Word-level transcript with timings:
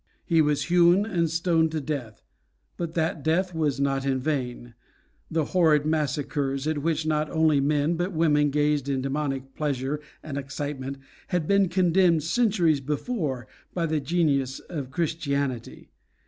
He 0.25 0.41
was 0.41 0.63
hewn 0.65 1.05
and 1.05 1.29
stoned 1.29 1.71
to 1.73 1.79
death. 1.79 2.23
But 2.75 2.95
that 2.95 3.21
death 3.23 3.53
was 3.53 3.79
not 3.79 4.03
in 4.03 4.19
vain. 4.19 4.73
The 5.29 5.45
horrid 5.53 5.85
massacres, 5.85 6.65
at 6.67 6.79
which 6.79 7.05
not 7.05 7.29
only 7.29 7.59
men 7.59 7.97
but 7.97 8.11
women 8.11 8.49
gazed 8.49 8.89
in 8.89 9.03
demoniac 9.03 9.53
pleasure 9.53 10.01
and 10.23 10.39
excitement, 10.39 10.97
had 11.27 11.47
been 11.47 11.69
condemned 11.69 12.23
centuries 12.23 12.79
before 12.81 13.45
by 13.75 13.85
the 13.85 13.99
genius 13.99 14.57
of 14.59 14.89
Christianity. 14.89 15.91